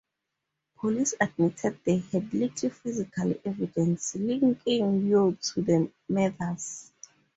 [0.79, 6.91] Police admitted they had little physical evidence linking Yoo to the murders.